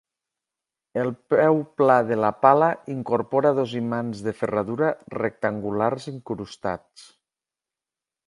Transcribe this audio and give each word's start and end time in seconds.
El 0.99 1.09
peu 1.33 1.59
pla 1.81 1.97
de 2.11 2.15
la 2.23 2.31
pala 2.45 2.69
incorpora 2.93 3.51
dos 3.61 3.75
imants 3.81 4.23
de 4.29 4.35
ferradura 4.39 4.89
rectangulars 5.17 6.11
incrustats. 6.13 7.07